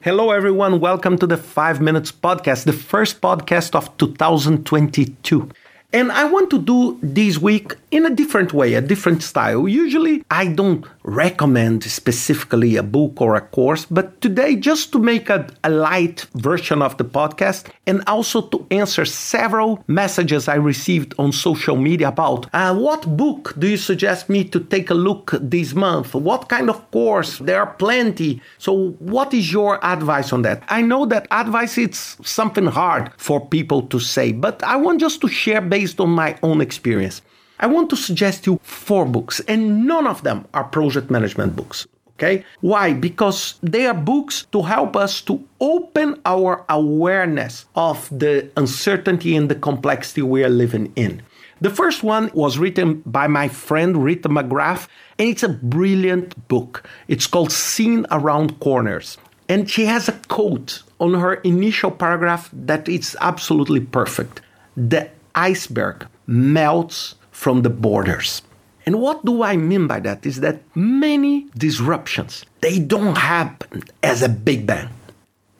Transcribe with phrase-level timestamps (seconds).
[0.00, 0.78] Hello, everyone.
[0.78, 5.50] Welcome to the 5 Minutes Podcast, the first podcast of 2022.
[5.90, 9.66] And I want to do this week in a different way, a different style.
[9.66, 15.30] Usually, I don't recommend specifically a book or a course, but today, just to make
[15.30, 21.14] a, a, light version of the podcast and also to answer several messages I received
[21.18, 25.32] on social media about uh, what book do you suggest me to take a look
[25.40, 26.14] this month?
[26.14, 27.38] What kind of course?
[27.38, 28.42] There are plenty.
[28.58, 30.62] So, what is your advice on that?
[30.68, 35.22] I know that advice is something hard for people to say, but I want just
[35.22, 37.22] to share based on my own experience.
[37.60, 41.86] I want to suggest you four books, and none of them are project management books.
[42.14, 42.44] Okay?
[42.72, 42.94] Why?
[42.94, 49.48] Because they are books to help us to open our awareness of the uncertainty and
[49.48, 51.22] the complexity we are living in.
[51.60, 56.88] The first one was written by my friend Rita McGrath, and it's a brilliant book.
[57.06, 59.16] It's called Seeing Around Corners.
[59.48, 64.40] And she has a quote on her initial paragraph that is absolutely perfect.
[64.76, 68.42] The iceberg melts from the borders.
[68.84, 74.22] And what do I mean by that is that many disruptions they don't happen as
[74.22, 74.88] a big bang.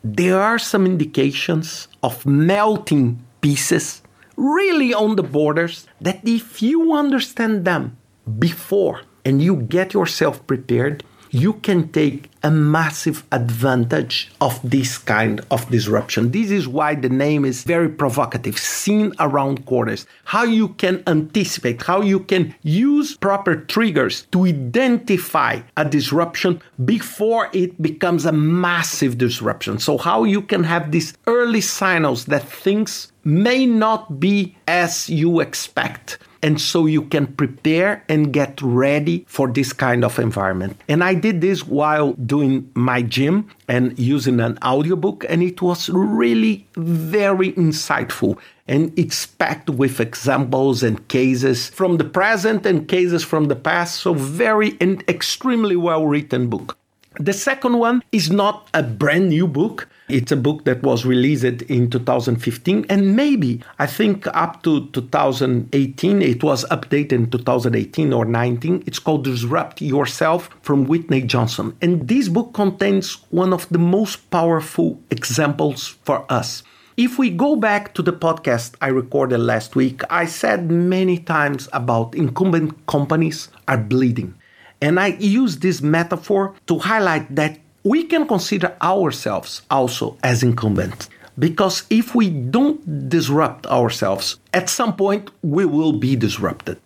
[0.03, 4.03] There are some indications of melting pieces
[4.37, 7.97] really on the borders that if you understand them
[8.39, 15.41] before and you get yourself prepared, you can take a massive advantage of this kind
[15.51, 16.31] of disruption.
[16.31, 20.07] This is why the name is very provocative, seen around corners.
[20.25, 27.49] How you can anticipate, how you can use proper triggers to identify a disruption before
[27.53, 29.79] it becomes a massive disruption.
[29.79, 35.41] So, how you can have these early signals that things may not be as you
[35.41, 40.81] expect and so you can prepare and get ready for this kind of environment.
[40.89, 45.89] And I did this while doing my gym and using an audiobook, and it was
[45.89, 48.39] really very insightful.
[48.69, 53.97] And it's packed with examples and cases from the present and cases from the past.
[53.97, 56.79] So, very and extremely well written book.
[57.17, 59.89] The second one is not a brand new book.
[60.09, 66.23] It's a book that was released in 2015, and maybe I think up to 2018,
[66.23, 68.85] it was updated in 2018 or 19.
[68.87, 71.77] It's called Disrupt Yourself from Whitney Johnson.
[71.83, 76.63] And this book contains one of the most powerful examples for us.
[76.97, 81.69] If we go back to the podcast I recorded last week, I said many times
[81.73, 84.35] about incumbent companies are bleeding.
[84.81, 91.09] And I use this metaphor to highlight that we can consider ourselves also as incumbent.
[91.39, 96.81] Because if we don't disrupt ourselves, at some point we will be disrupted.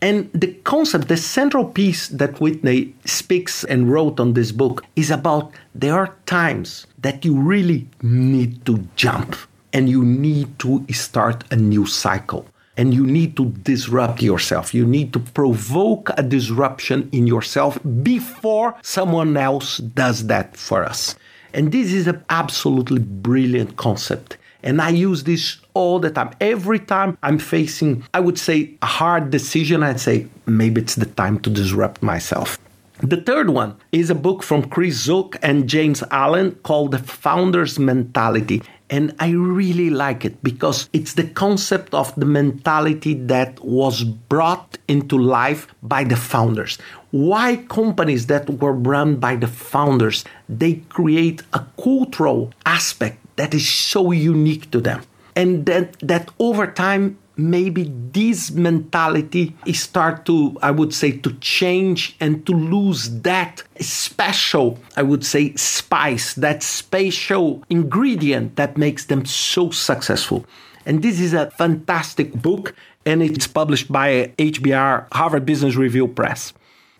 [0.00, 5.12] And the concept, the central piece that Whitney speaks and wrote on this book is
[5.12, 9.36] about there are times that you really need to jump
[9.72, 12.46] and you need to start a new cycle
[12.76, 14.72] and you need to disrupt yourself.
[14.72, 21.14] You need to provoke a disruption in yourself before someone else does that for us.
[21.54, 24.38] And this is an absolutely brilliant concept.
[24.62, 26.30] And I use this all the time.
[26.40, 31.06] Every time I'm facing, I would say, a hard decision, I'd say, maybe it's the
[31.06, 32.58] time to disrupt myself.
[33.02, 37.78] The third one is a book from Chris Zook and James Allen called The Founder's
[37.78, 38.62] Mentality.
[38.92, 44.76] And I really like it because it's the concept of the mentality that was brought
[44.86, 46.76] into life by the founders.
[47.10, 53.66] Why companies that were run by the founders, they create a cultural aspect that is
[53.66, 55.00] so unique to them.
[55.34, 57.16] And that, that over time
[57.50, 64.78] maybe this mentality start to i would say to change and to lose that special
[64.96, 70.44] i would say spice that special ingredient that makes them so successful.
[70.84, 72.74] And this is a fantastic book
[73.06, 76.52] and it's published by hbr harvard business review press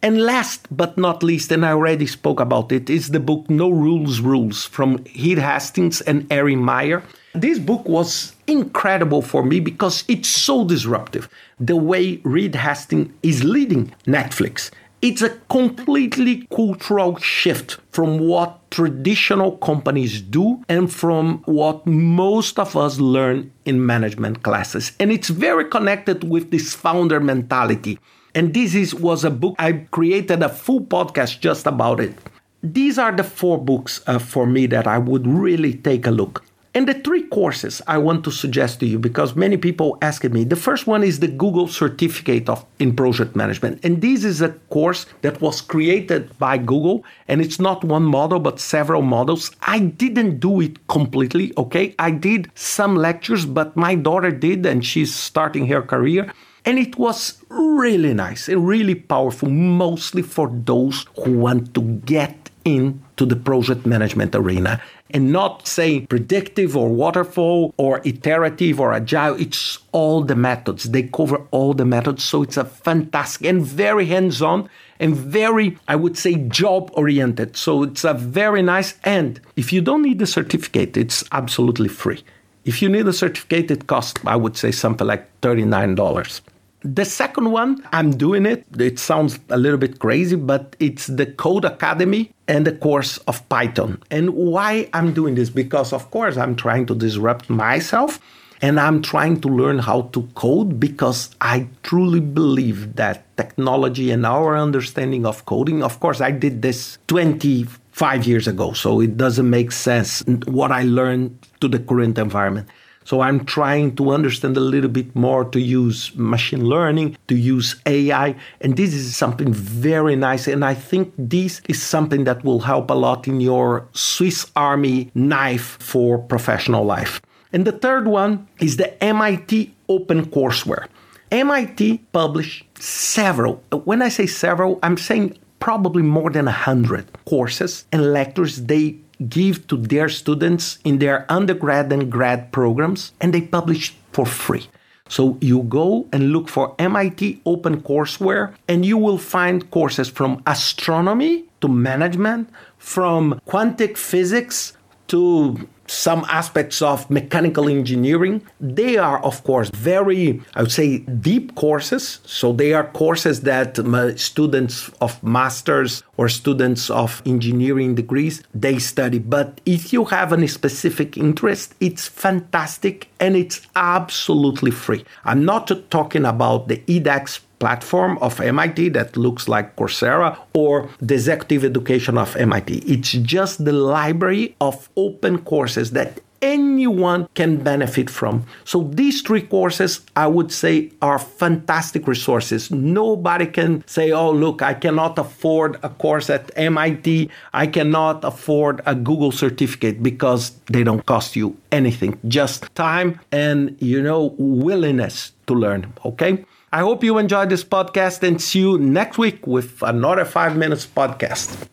[0.03, 3.71] and last but not least, and I already spoke about it, is the book No
[3.71, 7.05] Rules Rules from Reed Hastings and Erin Meyer.
[7.35, 11.29] This book was incredible for me because it's so disruptive.
[11.61, 14.71] The way Reed Hastings is leading Netflix.
[15.01, 22.77] It's a completely cultural shift from what traditional companies do and from what most of
[22.77, 24.93] us learn in management classes.
[25.01, 27.99] And it's very connected with this founder mentality.
[28.35, 32.15] And this is, was a book, I created a full podcast just about it.
[32.63, 36.45] These are the four books uh, for me that I would really take a look.
[36.75, 40.45] And the three courses I want to suggest to you because many people ask me.
[40.45, 43.85] The first one is the Google Certificate of in Project Management.
[43.85, 48.41] And this is a course that was created by Google and it's not one model
[48.41, 49.51] but several models.
[49.61, 51.95] I didn't do it completely, okay?
[51.99, 56.33] I did some lectures, but my daughter did and she's starting her career.
[56.65, 62.51] And it was really nice and really powerful, mostly for those who want to get
[62.65, 64.81] into the project management arena
[65.11, 69.35] and not saying predictive or waterfall or iterative or agile.
[69.41, 70.85] It's all the methods.
[70.85, 72.25] They cover all the methods.
[72.25, 74.69] So it's a fantastic and very hands on
[75.01, 77.57] and very, I would say, job oriented.
[77.57, 78.95] So it's a very nice.
[79.05, 82.23] And if you don't need the certificate, it's absolutely free.
[82.65, 86.41] If you need a certificate, it costs, I would say, something like $39.
[86.85, 88.65] The second one, I'm doing it.
[88.79, 94.03] It sounds a little bit crazy, but it's the Codecademy and the course of Python.
[94.11, 95.49] And why I'm doing this?
[95.49, 98.19] Because, of course, I'm trying to disrupt myself
[98.61, 104.25] and I'm trying to learn how to code because I truly believe that technology and
[104.25, 109.49] our understanding of coding, of course, I did this 25 years ago, so it doesn't
[109.51, 112.69] make sense what I learned to the current environment.
[113.05, 117.77] So I'm trying to understand a little bit more to use machine learning, to use
[117.87, 118.35] AI.
[118.61, 120.47] And this is something very nice.
[120.47, 125.11] And I think this is something that will help a lot in your Swiss Army
[125.15, 127.21] knife for professional life.
[127.53, 130.87] And the third one is the MIT Open Courseware.
[131.31, 138.13] MIT published several, when I say several, I'm saying probably more than 100 courses and
[138.13, 138.97] lectures they
[139.29, 144.69] give to their students in their undergrad and grad programs, and they publish for free.
[145.09, 150.43] So you go and look for MIT Open Courseware, and you will find courses from
[150.47, 152.49] astronomy to management,
[152.79, 154.73] from quantum physics
[155.13, 158.41] to some aspects of mechanical engineering.
[158.61, 162.21] They are, of course, very, I would say, deep courses.
[162.25, 163.77] So they are courses that
[164.19, 169.19] students of masters or students of engineering degrees they study.
[169.19, 175.05] But if you have any specific interest, it's fantastic and it's absolutely free.
[175.27, 181.15] I'm not talking about the edX platform of MIT that looks like Coursera or the
[181.15, 182.79] executive education of MIT.
[182.95, 188.45] It's just the library of open courses that anyone can benefit from.
[188.65, 192.71] So these three courses, I would say, are fantastic resources.
[192.73, 197.31] Nobody can say, oh, look, I cannot afford a course at MIT.
[197.55, 203.77] I cannot afford a Google certificate because they don't cost you anything, just time and,
[203.79, 205.93] you know, willingness to learn.
[206.05, 206.45] Okay.
[206.75, 210.87] I hope you enjoyed this podcast and see you next week with another five minutes
[210.87, 211.69] podcast.